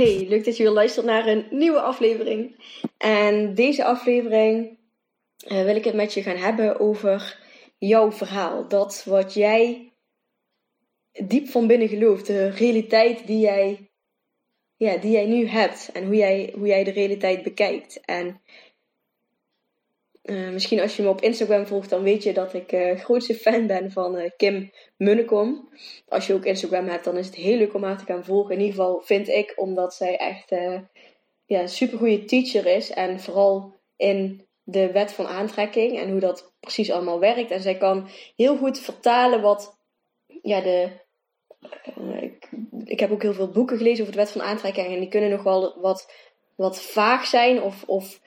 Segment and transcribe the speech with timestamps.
[0.00, 2.56] Hey, leuk dat je weer luistert naar een nieuwe aflevering.
[2.98, 4.78] En deze aflevering
[5.48, 7.38] uh, wil ik het met je gaan hebben over
[7.78, 8.68] jouw verhaal.
[8.68, 9.92] Dat wat jij
[11.12, 13.90] diep van binnen gelooft, de realiteit die jij,
[14.76, 18.00] ja, die jij nu hebt en hoe jij, hoe jij de realiteit bekijkt.
[18.00, 18.40] En
[20.22, 23.34] uh, misschien als je me op Instagram volgt, dan weet je dat ik uh, grootste
[23.34, 25.68] fan ben van uh, Kim Munnekom.
[26.08, 28.54] Als je ook Instagram hebt, dan is het heel leuk om haar te gaan volgen.
[28.54, 30.50] In ieder geval vind ik, omdat zij echt
[31.46, 32.90] ja, een supergoeie teacher is.
[32.90, 37.50] En vooral in de wet van aantrekking en hoe dat precies allemaal werkt.
[37.50, 39.78] En zij kan heel goed vertalen wat
[40.42, 40.88] ja, de.
[42.20, 42.48] Ik,
[42.84, 44.86] ik heb ook heel veel boeken gelezen over de wet van aantrekking.
[44.86, 46.12] En die kunnen nog wel wat,
[46.56, 48.20] wat vaag zijn of, of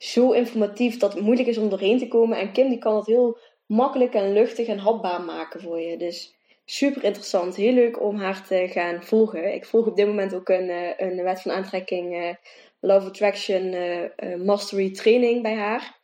[0.00, 2.38] zo informatief dat het moeilijk is om doorheen te komen.
[2.38, 5.96] En Kim die kan het heel makkelijk en luchtig en hapbaar maken voor je.
[5.96, 6.34] Dus
[6.64, 7.56] super interessant.
[7.56, 9.54] Heel leuk om haar te gaan volgen.
[9.54, 12.34] Ik volg op dit moment ook een, eh, een wet van aantrekking uh,
[12.80, 15.98] Love Attraction uh, Mastery training bij haar.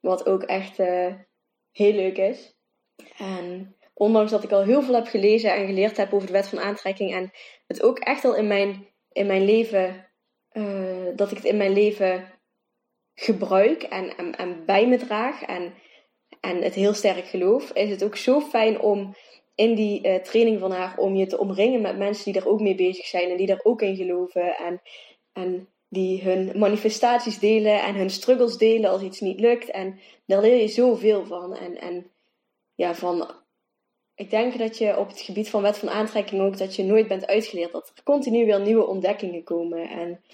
[0.00, 0.76] Wat ook echt
[1.72, 2.56] heel leuk is.
[3.18, 6.48] En ondanks dat ik al heel veel heb gelezen en geleerd heb over de wet
[6.48, 7.14] van aantrekking.
[7.14, 7.30] En
[7.66, 10.08] het ook echt al in mijn, in mijn leven...
[11.14, 12.31] dat ik het in mijn leven
[13.14, 15.74] gebruik en, en, en bij me draag en,
[16.40, 19.14] en het heel sterk geloof, is het ook zo fijn om
[19.54, 22.60] in die uh, training van haar om je te omringen met mensen die er ook
[22.60, 24.82] mee bezig zijn en die daar ook in geloven en,
[25.32, 29.70] en die hun manifestaties delen en hun struggles delen als iets niet lukt.
[29.70, 31.56] En daar leer je zoveel van.
[31.56, 32.10] En, en
[32.74, 33.30] ja, van.
[34.14, 37.08] Ik denk dat je op het gebied van wet van aantrekking ook dat je nooit
[37.08, 37.72] bent uitgeleerd.
[37.72, 39.88] Dat er continu weer nieuwe ontdekkingen komen.
[39.88, 40.24] En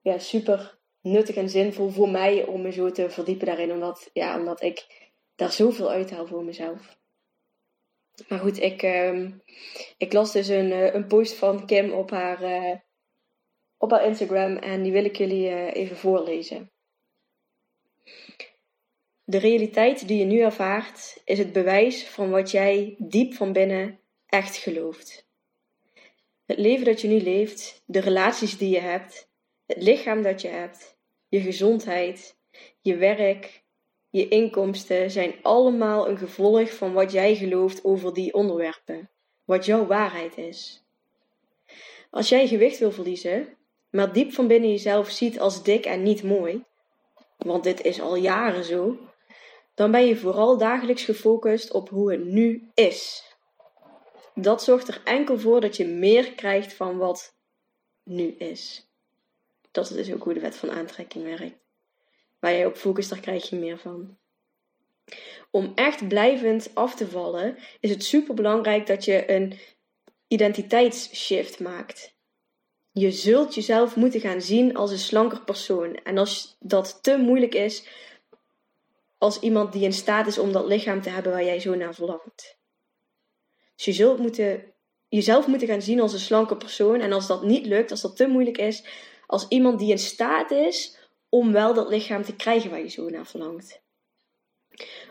[0.00, 0.75] ja, super
[1.06, 3.72] nuttig en zinvol voor mij om me zo te verdiepen daarin.
[3.72, 4.86] Omdat, ja, omdat ik
[5.34, 6.98] daar zoveel uithaal voor mezelf.
[8.28, 9.30] Maar goed, ik, uh,
[9.96, 12.74] ik las dus een, uh, een post van Kim op haar, uh,
[13.76, 16.70] op haar Instagram en die wil ik jullie uh, even voorlezen.
[19.24, 24.00] De realiteit die je nu ervaart is het bewijs van wat jij diep van binnen
[24.26, 25.28] echt gelooft.
[26.44, 29.30] Het leven dat je nu leeft, de relaties die je hebt,
[29.66, 30.95] het lichaam dat je hebt,
[31.28, 32.36] je gezondheid,
[32.80, 33.62] je werk,
[34.10, 39.10] je inkomsten zijn allemaal een gevolg van wat jij gelooft over die onderwerpen,
[39.44, 40.84] wat jouw waarheid is.
[42.10, 43.56] Als jij gewicht wil verliezen,
[43.90, 46.64] maar diep van binnen jezelf ziet als dik en niet mooi,
[47.36, 48.98] want dit is al jaren zo,
[49.74, 53.24] dan ben je vooral dagelijks gefocust op hoe het nu is.
[54.34, 57.34] Dat zorgt er enkel voor dat je meer krijgt van wat
[58.02, 58.85] nu is.
[59.76, 61.58] Dat is ook hoe de wet van aantrekking werkt.
[62.38, 64.18] Waar jij op focust, daar krijg je meer van.
[65.50, 69.58] Om echt blijvend af te vallen, is het super belangrijk dat je een
[70.28, 72.14] identiteitsshift maakt.
[72.90, 75.94] Je zult jezelf moeten gaan zien als een slanker persoon.
[75.94, 77.88] En als dat te moeilijk is,
[79.18, 81.94] als iemand die in staat is om dat lichaam te hebben waar jij zo naar
[81.94, 82.58] verlangt.
[83.74, 84.74] Dus je zult moeten,
[85.08, 87.00] jezelf moeten gaan zien als een slanke persoon.
[87.00, 88.84] En als dat niet lukt, als dat te moeilijk is,
[89.26, 90.98] als iemand die in staat is
[91.28, 93.82] om wel dat lichaam te krijgen waar je zo naar verlangt.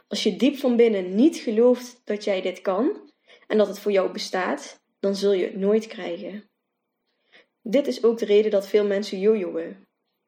[0.07, 3.11] Als je diep van binnen niet gelooft dat jij dit kan
[3.47, 6.49] en dat het voor jou bestaat, dan zul je het nooit krijgen.
[7.61, 9.85] Dit is ook de reden dat veel mensen jojoen.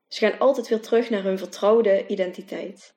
[0.08, 2.96] Ze gaan altijd weer terug naar hun vertrouwde identiteit.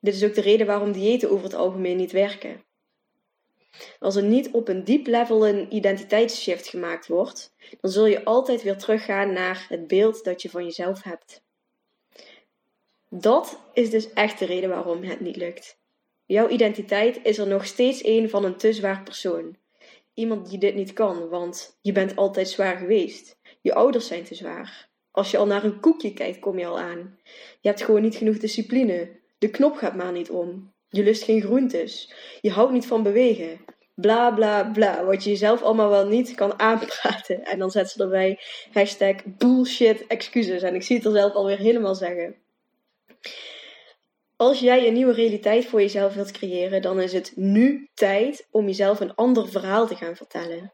[0.00, 2.65] Dit is ook de reden waarom diëten over het algemeen niet werken.
[3.98, 8.62] Als er niet op een diep level een identiteitsshift gemaakt wordt, dan zul je altijd
[8.62, 11.42] weer teruggaan naar het beeld dat je van jezelf hebt.
[13.08, 15.78] Dat is dus echt de reden waarom het niet lukt.
[16.24, 19.56] Jouw identiteit is er nog steeds een van een te zwaar persoon.
[20.14, 23.38] Iemand die dit niet kan, want je bent altijd zwaar geweest.
[23.60, 24.88] Je ouders zijn te zwaar.
[25.10, 27.18] Als je al naar een koekje kijkt, kom je al aan.
[27.60, 29.20] Je hebt gewoon niet genoeg discipline.
[29.38, 30.72] De knop gaat maar niet om.
[30.88, 32.12] Je lust geen groentes.
[32.40, 33.64] Je houdt niet van bewegen.
[33.94, 35.04] bla bla bla.
[35.04, 37.44] Wat je jezelf allemaal wel niet kan aanpraten.
[37.44, 38.38] En dan zet ze erbij
[38.72, 40.62] hashtag bullshit excuses.
[40.62, 42.36] En ik zie het er zelf alweer helemaal zeggen.
[44.36, 48.66] Als jij een nieuwe realiteit voor jezelf wilt creëren, dan is het nu tijd om
[48.66, 50.72] jezelf een ander verhaal te gaan vertellen.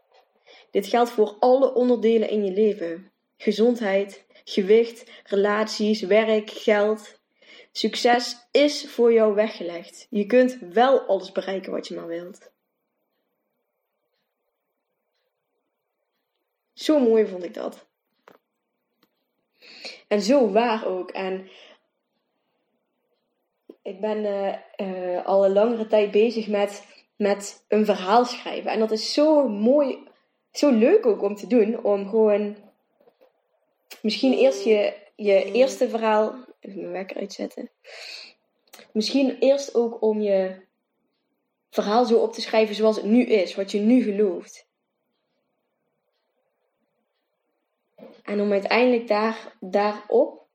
[0.71, 7.21] Dit geldt voor alle onderdelen in je leven: gezondheid, gewicht, relaties, werk, geld.
[7.73, 10.07] Succes is voor jou weggelegd.
[10.11, 12.51] Je kunt wel alles bereiken wat je maar wilt.
[16.73, 17.87] Zo mooi vond ik dat.
[20.09, 21.11] En zo waar ook.
[21.11, 21.49] En
[23.83, 24.55] ik ben uh,
[24.89, 26.87] uh, al een langere tijd bezig met,
[27.17, 28.71] met een verhaal schrijven.
[28.71, 30.09] En dat is zo mooi,
[30.53, 31.85] zo leuk ook om te doen.
[31.85, 32.57] Om gewoon
[34.03, 36.51] misschien eerst je, je eerste verhaal.
[36.63, 37.71] Even mijn wekker uitzetten.
[38.93, 40.67] Misschien eerst ook om je
[41.71, 44.67] verhaal zo op te schrijven zoals het nu is, wat je nu gelooft.
[48.23, 50.47] En om uiteindelijk daar, daarop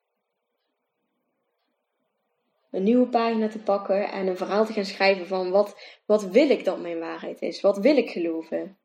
[2.71, 6.50] een nieuwe pagina te pakken en een verhaal te gaan schrijven van wat, wat wil
[6.50, 7.62] ik dat mijn waarheid is?
[7.62, 8.77] Wat wil ik geloven?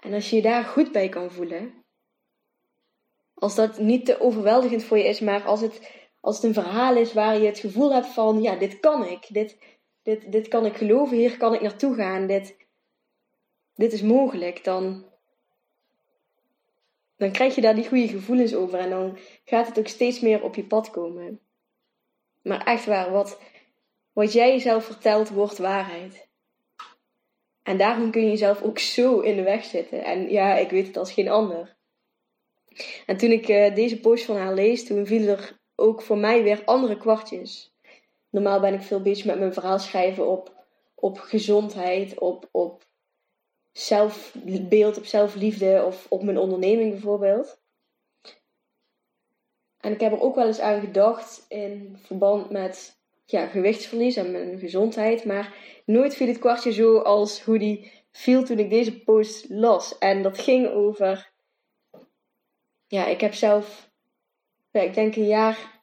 [0.00, 1.84] En als je je daar goed bij kan voelen,
[3.34, 6.96] als dat niet te overweldigend voor je is, maar als het, als het een verhaal
[6.96, 9.58] is waar je het gevoel hebt van, ja, dit kan ik, dit,
[10.02, 12.56] dit, dit kan ik geloven, hier kan ik naartoe gaan, dit,
[13.74, 15.04] dit is mogelijk, dan,
[17.16, 20.42] dan krijg je daar die goede gevoelens over en dan gaat het ook steeds meer
[20.42, 21.40] op je pad komen.
[22.42, 23.40] Maar echt waar, wat,
[24.12, 26.29] wat jij jezelf vertelt, wordt waarheid.
[27.62, 30.04] En daarom kun je jezelf ook zo in de weg zitten.
[30.04, 31.76] En ja, ik weet het als geen ander.
[33.06, 36.42] En toen ik uh, deze post van haar lees, toen vielen er ook voor mij
[36.42, 37.74] weer andere kwartjes.
[38.30, 40.64] Normaal ben ik veel bezig met mijn verhaal schrijven op,
[40.94, 42.88] op gezondheid, op, op
[43.72, 47.60] zelfbeeld, op zelfliefde of op mijn onderneming bijvoorbeeld.
[49.80, 52.99] En ik heb er ook wel eens aan gedacht in verband met
[53.30, 55.24] ja, gewichtsverlies en mijn gezondheid.
[55.24, 55.54] Maar
[55.84, 59.98] nooit viel het kwartje zo als hoe die viel toen ik deze post las.
[59.98, 61.30] En dat ging over.
[62.86, 63.90] Ja, ik heb zelf.
[64.70, 65.82] Ja, ik denk een jaar.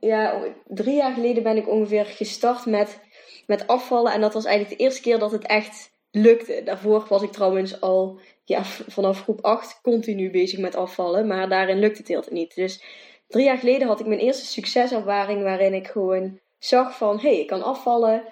[0.00, 3.00] Ja, drie jaar geleden ben ik ongeveer gestart met,
[3.46, 4.12] met afvallen.
[4.12, 6.62] En dat was eigenlijk de eerste keer dat het echt lukte.
[6.64, 11.26] Daarvoor was ik trouwens al ja, vanaf groep 8 continu bezig met afvallen.
[11.26, 12.54] Maar daarin lukte het heel niet.
[12.54, 12.82] Dus
[13.28, 17.16] drie jaar geleden had ik mijn eerste succeservaring waarin ik gewoon zag van...
[17.20, 18.22] Hé, hey, ik kan afvallen.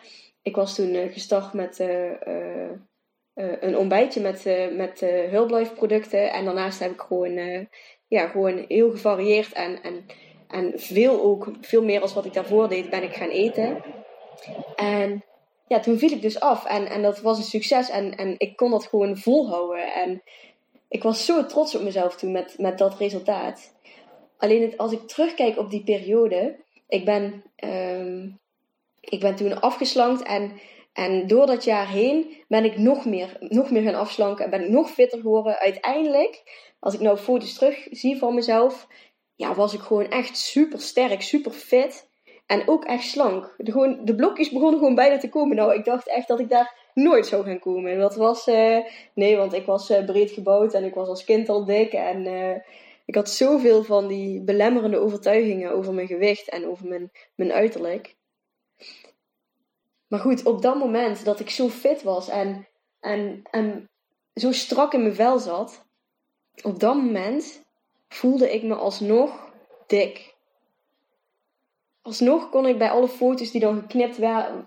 [0.43, 5.05] Ik was toen uh, gestart met uh, uh, een ontbijtje met, met
[5.75, 6.31] producten.
[6.31, 7.69] En daarnaast heb ik gewoon,
[8.09, 9.83] ja, gewoon heel gevarieerd en...
[9.83, 10.07] en
[10.53, 13.83] en veel ook, veel meer als wat ik daarvoor deed, ben ik gaan eten.
[14.77, 15.25] En
[15.69, 16.65] ja, toen viel ik dus af.
[16.65, 17.91] En, en dat was een succes.
[17.91, 19.93] En, en ik kon dat gewoon volhouden.
[19.93, 20.23] En
[20.89, 23.75] ik was zo trots op mezelf toen met, met dat resultaat.
[24.39, 26.57] Alleen als ik terugkijk op die periode.
[26.93, 28.39] Ik ben, um,
[29.01, 30.23] ik ben toen afgeslankt.
[30.23, 30.61] En,
[30.93, 34.45] en door dat jaar heen ben ik nog meer, nog meer gaan afslanken.
[34.45, 35.59] En ben ik nog fitter geworden.
[35.59, 36.43] Uiteindelijk,
[36.81, 38.87] als ik nou foto's terug zie van mezelf.
[39.37, 42.09] Ja, was ik gewoon echt super sterk, super fit.
[42.47, 43.55] En ook echt slank.
[43.57, 45.57] De, gewoon, de blokjes begonnen gewoon bijna te komen.
[45.57, 47.99] Nou, ik dacht echt dat ik daar nooit zou gaan komen.
[47.99, 48.79] Dat was, uh,
[49.15, 51.93] nee, want ik was uh, breed gebouwd en ik was als kind al dik.
[51.93, 52.57] En uh,
[53.05, 58.17] ik had zoveel van die belemmerende overtuigingen over mijn gewicht en over mijn, mijn uiterlijk.
[60.09, 62.69] Maar goed, op dat moment dat ik zo fit was en,
[63.01, 63.91] en, en
[64.35, 65.85] zo strak in mijn vel zat,
[66.63, 67.63] op dat moment
[68.09, 69.51] voelde ik me alsnog
[69.87, 70.32] dik
[72.03, 74.19] alsnog kon ik bij alle foto's die dan geknipt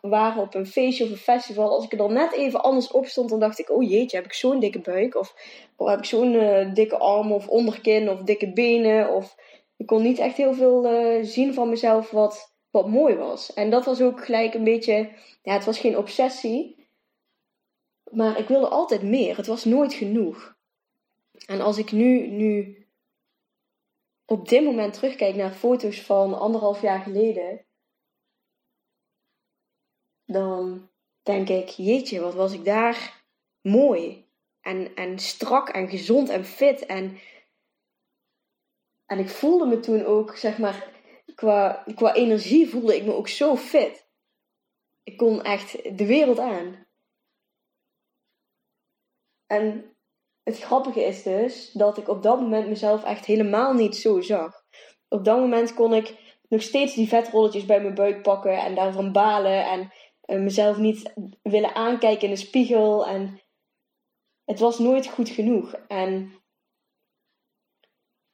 [0.01, 3.05] waren op een feestje of een festival, als ik er dan net even anders op
[3.05, 5.15] stond, dan dacht ik, oh jeetje, heb ik zo'n dikke buik?
[5.15, 5.35] Of,
[5.75, 9.13] of heb ik zo'n uh, dikke arm of onderkin of dikke benen?
[9.13, 9.35] Of
[9.77, 13.53] ik kon niet echt heel veel uh, zien van mezelf wat, wat mooi was.
[13.53, 15.09] En dat was ook gelijk een beetje,
[15.43, 16.87] ja, het was geen obsessie,
[18.11, 19.37] maar ik wilde altijd meer.
[19.37, 20.55] Het was nooit genoeg.
[21.45, 22.77] En als ik nu, nu
[24.25, 27.65] op dit moment terugkijk naar foto's van anderhalf jaar geleden,
[30.25, 30.89] dan
[31.21, 33.23] denk ik, jeetje, wat was ik daar
[33.61, 34.23] mooi.
[34.61, 36.85] En, en strak en gezond en fit.
[36.85, 37.19] En,
[39.05, 40.91] en ik voelde me toen ook, zeg maar,
[41.35, 44.07] qua, qua energie voelde ik me ook zo fit.
[45.03, 46.87] Ik kon echt de wereld aan.
[49.45, 49.94] En
[50.45, 54.63] het grappige is dus dat ik op dat moment mezelf echt helemaal niet zo zag.
[55.07, 59.11] Op dat moment kon ik nog steeds die vetrolletjes bij mijn buik pakken en daarvan
[59.11, 59.91] balen en
[60.25, 63.07] uh, mezelf niet willen aankijken in de spiegel.
[63.07, 63.41] En
[64.45, 65.73] het was nooit goed genoeg.
[65.87, 66.33] En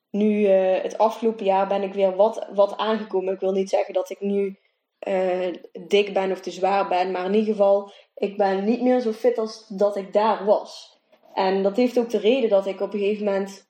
[0.10, 3.34] nu, uh, het afgelopen jaar, ben ik weer wat, wat aangekomen.
[3.34, 4.60] Ik wil niet zeggen dat ik nu
[5.08, 5.54] uh,
[5.88, 9.12] dik ben of te zwaar ben, maar in ieder geval, ik ben niet meer zo
[9.12, 10.91] fit als dat ik daar was.
[11.34, 13.70] En dat heeft ook de reden dat ik op een gegeven moment,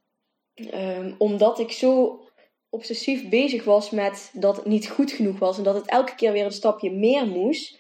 [0.73, 2.21] um, omdat ik zo
[2.69, 6.31] obsessief bezig was met dat het niet goed genoeg was en dat het elke keer
[6.31, 7.79] weer een stapje meer moest,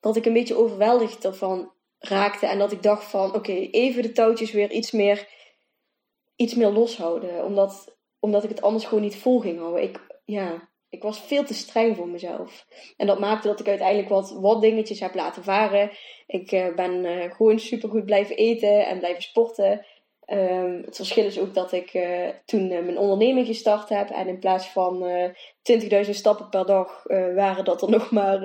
[0.00, 4.12] dat ik een beetje overweldigd ervan raakte en dat ik dacht van oké, even de
[4.12, 5.28] touwtjes weer iets meer,
[6.36, 9.82] iets meer loshouden, omdat, omdat ik het anders gewoon niet vol ging houden.
[9.82, 12.66] Ik, ja, ik was veel te streng voor mezelf.
[12.96, 15.90] En dat maakte dat ik uiteindelijk wat, wat dingetjes heb laten varen.
[16.26, 19.86] Ik uh, ben uh, gewoon supergoed blijven eten en blijven sporten.
[20.26, 24.10] Um, het verschil is ook dat ik uh, toen mijn onderneming gestart heb.
[24.10, 25.04] En in plaats van
[26.04, 27.02] 20.000 stappen per dag
[27.34, 28.40] waren dat er nog maar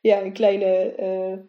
[0.00, 1.44] ja, een kleine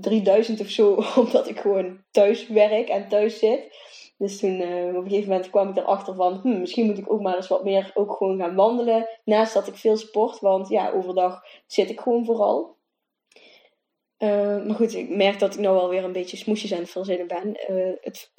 [0.00, 0.94] 3000 of zo.
[1.24, 3.68] Omdat ik gewoon thuis werk en thuis zit.
[4.18, 7.12] Dus toen uh, op een gegeven moment kwam ik erachter van, hm, misschien moet ik
[7.12, 9.08] ook maar eens wat meer ook gewoon gaan wandelen.
[9.24, 12.76] Naast dat ik veel sport, want ja, overdag zit ik gewoon vooral.
[14.18, 16.90] Uh, maar goed, ik merk dat ik nou wel weer een beetje smoesjes aan het
[16.90, 17.56] verzinnen ben.
[17.70, 18.32] Uh, het,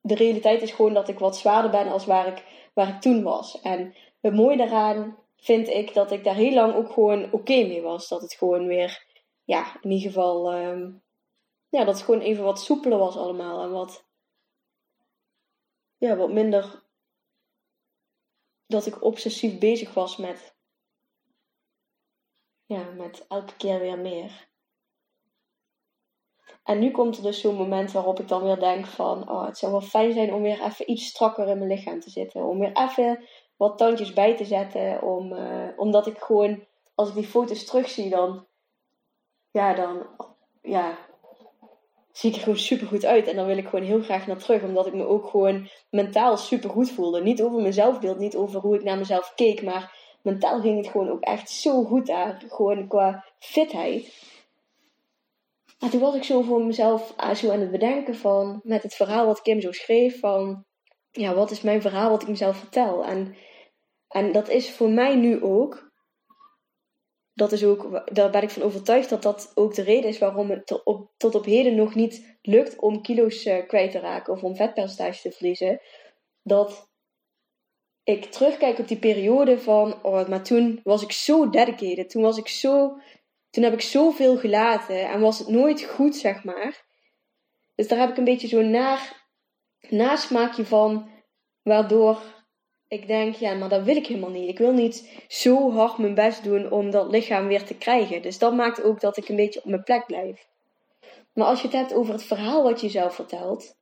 [0.00, 3.22] de realiteit is gewoon dat ik wat zwaarder ben als waar ik, waar ik toen
[3.22, 3.60] was.
[3.60, 7.82] En het mooie daaraan vind ik dat ik daar heel lang ook gewoon oké mee
[7.82, 8.08] was.
[8.08, 9.04] Dat het gewoon weer,
[9.44, 11.02] ja, in ieder geval, um,
[11.68, 13.62] ja, dat het gewoon even wat soepeler was allemaal.
[13.62, 14.04] En wat,
[16.04, 16.82] ja, wat minder
[18.66, 20.54] dat ik obsessief bezig was met,
[22.64, 24.48] ja, met elke keer weer meer.
[26.62, 29.58] En nu komt er dus zo'n moment waarop ik dan weer denk van, oh, het
[29.58, 32.44] zou wel fijn zijn om weer even iets strakker in mijn lichaam te zitten.
[32.44, 33.24] Om weer even
[33.56, 35.02] wat tandjes bij te zetten.
[35.02, 38.46] Om, uh, omdat ik gewoon, als ik die foto's terugzie, dan,
[39.50, 40.06] ja, dan,
[40.62, 40.98] ja,
[42.14, 43.26] zie ik er gewoon super goed uit.
[43.26, 44.62] En dan wil ik gewoon heel graag naar terug.
[44.62, 47.22] Omdat ik me ook gewoon mentaal super goed voelde.
[47.22, 49.62] Niet over mijn zelfbeeld, niet over hoe ik naar mezelf keek.
[49.62, 52.42] Maar mentaal ging het gewoon ook echt zo goed daar.
[52.48, 54.22] Gewoon qua fitheid.
[55.78, 58.60] Maar toen was ik zo voor mezelf zo aan het bedenken van...
[58.62, 60.64] Met het verhaal wat Kim zo schreef van...
[61.10, 63.04] Ja, wat is mijn verhaal wat ik mezelf vertel?
[63.04, 63.36] En,
[64.08, 65.92] en dat is voor mij nu ook
[67.34, 70.50] dat is ook, daar ben ik van overtuigd dat dat ook de reden is waarom
[70.50, 70.66] het
[71.16, 75.20] tot op, heden nog niet lukt om kilo's uh, kwijt te raken of om vetpercentage
[75.20, 75.80] te verliezen.
[76.42, 76.88] Dat
[78.04, 82.10] ik terugkijk op die periode van, oh, maar toen was ik zo dedicated.
[82.10, 82.98] Toen was ik zo,
[83.50, 86.84] toen heb ik zoveel gelaten en was het nooit goed, zeg maar.
[87.74, 89.26] Dus daar heb ik een beetje zo'n naar,
[89.88, 91.10] nasmaakje van,
[91.62, 92.22] waardoor
[92.94, 94.48] ik denk, ja, maar dat wil ik helemaal niet.
[94.48, 98.22] Ik wil niet zo hard mijn best doen om dat lichaam weer te krijgen.
[98.22, 100.48] Dus dat maakt ook dat ik een beetje op mijn plek blijf.
[101.32, 103.76] Maar als je het hebt over het verhaal wat je zelf vertelt,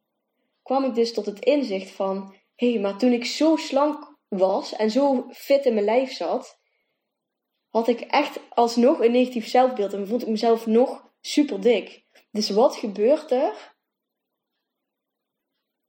[0.62, 4.76] kwam ik dus tot het inzicht van: hé, hey, maar toen ik zo slank was
[4.76, 6.58] en zo fit in mijn lijf zat,
[7.68, 12.04] had ik echt alsnog een negatief zelfbeeld en vond ik mezelf nog super dik.
[12.30, 13.74] Dus wat gebeurt er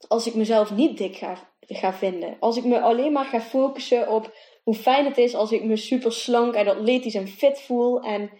[0.07, 2.37] als ik mezelf niet dik ga ga vinden.
[2.39, 5.75] Als ik me alleen maar ga focussen op hoe fijn het is als ik me
[5.75, 8.01] super slank en atletisch en fit voel.
[8.01, 8.31] En,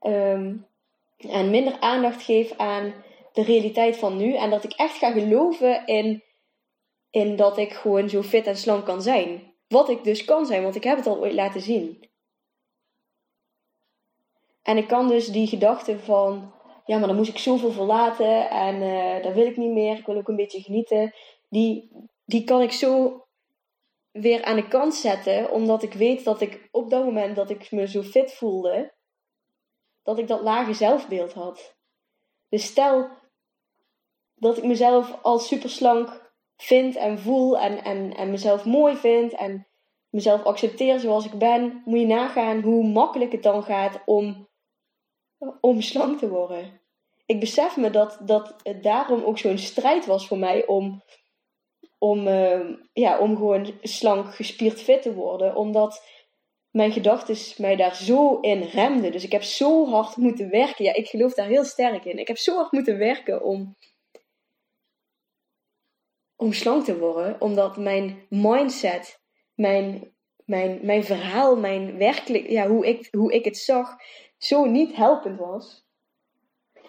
[0.00, 0.66] um,
[1.18, 2.94] en minder aandacht geef aan
[3.32, 4.34] de realiteit van nu.
[4.34, 6.22] En dat ik echt ga geloven in,
[7.10, 9.52] in dat ik gewoon zo fit en slank kan zijn.
[9.68, 12.10] Wat ik dus kan zijn, want ik heb het al ooit laten zien.
[14.62, 16.52] En ik kan dus die gedachte van,
[16.84, 19.98] ja, maar dan moest ik zoveel verlaten en uh, dat wil ik niet meer.
[19.98, 21.14] Ik wil ook een beetje genieten.
[21.48, 21.90] Die,
[22.32, 23.22] die kan ik zo
[24.10, 27.70] weer aan de kant zetten, omdat ik weet dat ik op dat moment dat ik
[27.70, 28.92] me zo fit voelde,
[30.02, 31.76] dat ik dat lage zelfbeeld had.
[32.48, 33.08] Dus stel
[34.34, 39.66] dat ik mezelf als superslank vind en voel en, en, en mezelf mooi vind en
[40.10, 44.48] mezelf accepteer zoals ik ben, moet je nagaan hoe makkelijk het dan gaat om,
[45.60, 46.80] om slank te worden.
[47.26, 51.02] Ik besef me dat, dat het daarom ook zo'n strijd was voor mij om
[52.02, 52.60] om, uh,
[52.92, 55.56] ja, om gewoon slank, gespierd fit te worden.
[55.56, 56.06] Omdat
[56.70, 59.12] mijn gedachten mij daar zo in remden.
[59.12, 60.84] Dus ik heb zo hard moeten werken.
[60.84, 62.18] Ja, ik geloof daar heel sterk in.
[62.18, 63.76] Ik heb zo hard moeten werken om,
[66.36, 67.40] om slank te worden.
[67.40, 69.20] Omdat mijn mindset,
[69.54, 73.96] mijn, mijn, mijn verhaal, mijn werkelijk, ja, hoe, ik, hoe ik het zag,
[74.38, 75.84] zo niet helpend was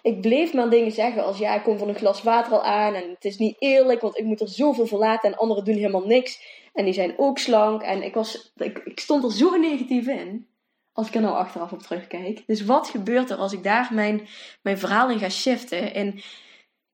[0.04, 2.94] ik bleef maar dingen zeggen als ja, ik kom van een glas water al aan
[2.94, 6.06] en het is niet eerlijk, want ik moet er zoveel verlaten en anderen doen helemaal
[6.06, 6.42] niks.
[6.72, 7.82] En die zijn ook slank.
[7.82, 10.48] En ik, was, ik, stond er zo negatief in.
[10.92, 12.42] Als ik er nou achteraf op terugkijk.
[12.46, 14.28] Dus wat gebeurt er als ik daar mijn,
[14.62, 15.94] mijn verhaal in ga shiften?
[15.94, 16.20] En,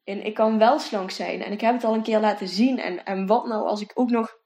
[0.05, 1.43] en ik kan wel slank zijn.
[1.43, 2.79] En ik heb het al een keer laten zien.
[2.79, 4.37] En, en wat nou als ik ook nog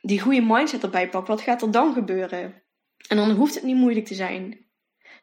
[0.00, 1.26] die goede mindset erbij pak?
[1.26, 2.62] Wat gaat er dan gebeuren?
[3.08, 4.66] En dan hoeft het niet moeilijk te zijn.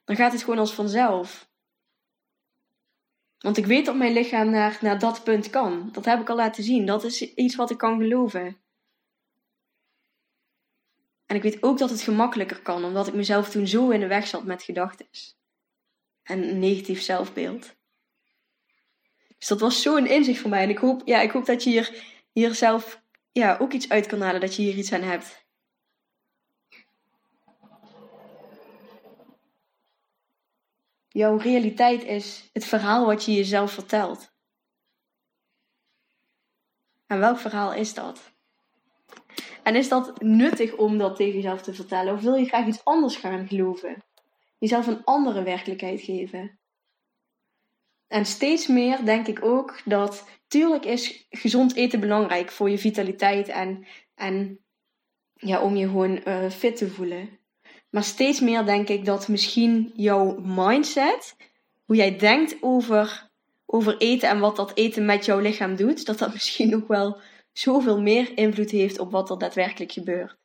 [0.05, 1.53] Dan gaat het gewoon als vanzelf.
[3.39, 5.89] Want ik weet dat mijn lichaam naar, naar dat punt kan.
[5.91, 6.85] Dat heb ik al laten zien.
[6.85, 8.57] Dat is iets wat ik kan geloven.
[11.25, 14.07] En ik weet ook dat het gemakkelijker kan, omdat ik mezelf toen zo in de
[14.07, 15.05] weg zat met gedachten.
[16.23, 17.75] En een negatief zelfbeeld.
[19.37, 20.63] Dus dat was zo'n inzicht voor mij.
[20.63, 23.01] En ik hoop, ja, ik hoop dat je hier, hier zelf
[23.31, 25.44] ja, ook iets uit kan halen, dat je hier iets aan hebt.
[31.15, 34.31] Jouw realiteit is het verhaal wat je jezelf vertelt.
[37.07, 38.31] En welk verhaal is dat?
[39.63, 42.13] En is dat nuttig om dat tegen jezelf te vertellen?
[42.13, 44.03] Of wil je graag iets anders gaan geloven?
[44.57, 46.59] Jezelf een andere werkelijkheid geven?
[48.07, 53.47] En steeds meer denk ik ook dat, tuurlijk is gezond eten belangrijk voor je vitaliteit
[53.47, 54.65] en, en
[55.33, 57.39] ja, om je gewoon uh, fit te voelen.
[57.95, 61.35] Maar steeds meer denk ik dat misschien jouw mindset,
[61.85, 63.29] hoe jij denkt over,
[63.65, 67.21] over eten en wat dat eten met jouw lichaam doet, dat dat misschien ook wel
[67.51, 70.37] zoveel meer invloed heeft op wat er daadwerkelijk gebeurt.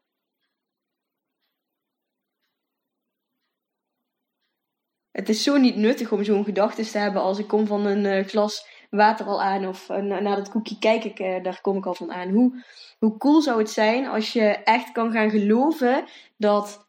[5.10, 8.04] Het is zo niet nuttig om zo'n gedachte te hebben als ik kom van een
[8.04, 11.76] uh, glas water al aan of uh, naar dat koekje kijk ik, uh, daar kom
[11.76, 12.28] ik al van aan.
[12.28, 12.64] Hoe,
[12.98, 16.04] hoe cool zou het zijn als je echt kan gaan geloven
[16.36, 16.88] dat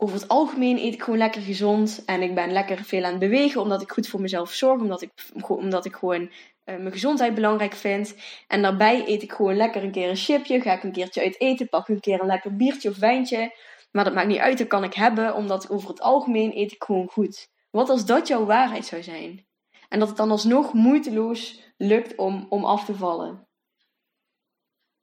[0.00, 3.18] over het algemeen eet ik gewoon lekker gezond en ik ben lekker veel aan het
[3.18, 5.10] bewegen omdat ik goed voor mezelf zorg, omdat ik,
[5.48, 6.30] omdat ik gewoon uh,
[6.64, 8.14] mijn gezondheid belangrijk vind.
[8.48, 11.40] En daarbij eet ik gewoon lekker een keer een chipje, ga ik een keertje uit
[11.40, 13.54] eten, pak een keer een lekker biertje of wijntje.
[13.90, 16.84] Maar dat maakt niet uit, dat kan ik hebben, omdat over het algemeen eet ik
[16.84, 17.48] gewoon goed.
[17.70, 19.46] Wat als dat jouw waarheid zou zijn?
[19.88, 23.48] En dat het dan alsnog moeiteloos lukt om, om af te vallen.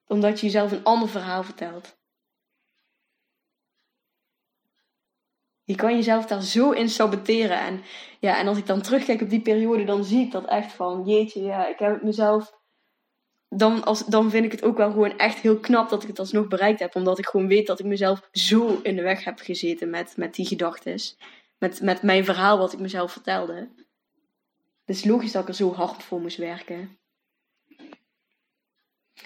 [0.08, 1.98] Omdat je jezelf een ander verhaal vertelt.
[5.66, 7.60] Je kan jezelf daar zo in saboteren.
[7.60, 7.84] En,
[8.20, 11.04] ja, en als ik dan terugkijk op die periode, dan zie ik dat echt van,
[11.06, 12.54] jeetje, ja, ik heb het mezelf...
[13.50, 16.20] Dan, als, dan vind ik het ook wel gewoon echt heel knap dat ik het
[16.20, 16.96] alsnog bereikt heb.
[16.96, 20.36] Omdat ik gewoon weet dat ik mezelf zo in de weg heb gezeten met, met
[20.36, 21.00] die gedachten.
[21.58, 23.70] Met, met mijn verhaal wat ik mezelf vertelde.
[24.86, 26.98] Dus logisch dat ik er zo hard voor moest werken.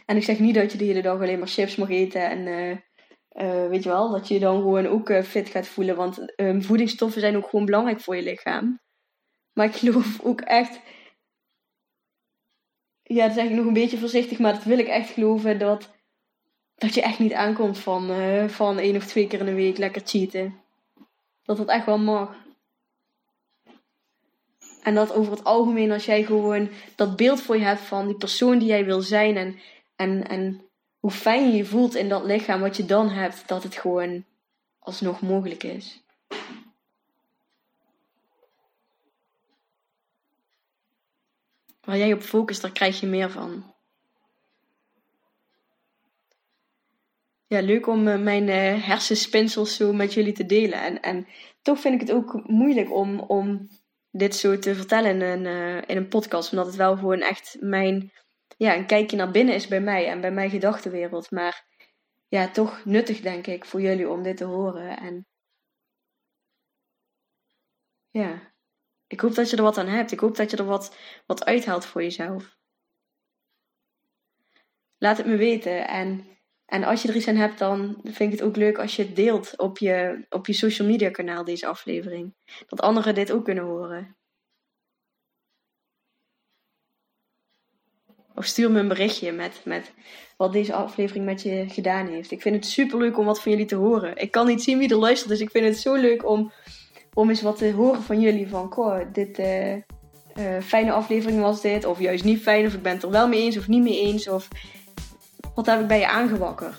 [0.05, 2.47] En ik zeg niet dat je de hele dag alleen maar chips mag eten en...
[2.47, 2.77] Uh,
[3.41, 5.95] uh, weet je wel, dat je dan gewoon ook uh, fit gaat voelen.
[5.95, 8.79] Want um, voedingsstoffen zijn ook gewoon belangrijk voor je lichaam.
[9.53, 10.79] Maar ik geloof ook echt.
[13.03, 15.89] Ja, dat zeg ik nog een beetje voorzichtig, maar dat wil ik echt geloven dat,
[16.75, 19.77] dat je echt niet aankomt van, uh, van één of twee keer in de week
[19.77, 20.61] lekker cheaten.
[21.43, 22.35] Dat dat echt wel mag.
[24.83, 28.17] En dat over het algemeen, als jij gewoon dat beeld voor je hebt van die
[28.17, 29.59] persoon die jij wil zijn en,
[29.95, 30.68] en, en
[30.99, 34.25] hoe fijn je je voelt in dat lichaam wat je dan hebt, dat het gewoon
[34.79, 36.03] alsnog mogelijk is.
[41.81, 43.73] Waar jij op focust, daar krijg je meer van.
[47.47, 50.81] Ja, leuk om uh, mijn uh, hersenspinsels zo met jullie te delen.
[50.81, 51.27] En, en
[51.61, 53.69] toch vind ik het ook moeilijk om, om
[54.11, 56.51] dit zo te vertellen in een, uh, in een podcast.
[56.51, 58.11] Omdat het wel gewoon echt mijn
[58.59, 61.31] ja, een kijkje naar binnen is bij mij en bij mijn gedachtenwereld.
[61.31, 61.65] Maar
[62.27, 64.97] ja, toch nuttig denk ik voor jullie om dit te horen.
[64.97, 65.27] En
[68.09, 68.53] ja,
[69.07, 70.11] ik hoop dat je er wat aan hebt.
[70.11, 70.95] Ik hoop dat je er wat,
[71.25, 72.57] wat uithaalt voor jezelf.
[74.97, 75.87] Laat het me weten.
[75.87, 78.95] En, en als je er iets aan hebt, dan vind ik het ook leuk als
[78.95, 82.35] je het deelt op je, op je social media kanaal, deze aflevering.
[82.67, 84.18] Dat anderen dit ook kunnen horen.
[88.39, 89.91] Of stuur me een berichtje met, met
[90.37, 92.31] wat deze aflevering met je gedaan heeft.
[92.31, 94.17] Ik vind het super leuk om wat van jullie te horen.
[94.17, 96.51] Ik kan niet zien wie er luistert, dus ik vind het zo leuk om,
[97.13, 98.47] om eens wat te horen van jullie.
[98.47, 99.81] Van, goh, dit uh, uh,
[100.63, 101.85] fijne aflevering was dit.
[101.85, 104.01] Of juist niet fijn, of ik ben het er wel mee eens of niet mee
[104.01, 104.29] eens.
[104.29, 104.47] Of
[105.55, 106.75] wat heb ik bij je aangewakkerd?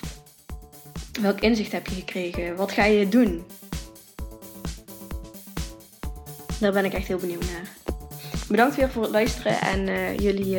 [1.21, 2.57] Welk inzicht heb je gekregen?
[2.57, 3.45] Wat ga je doen?
[6.61, 7.69] Daar ben ik echt heel benieuwd naar.
[8.49, 10.59] Bedankt weer voor het luisteren en uh, jullie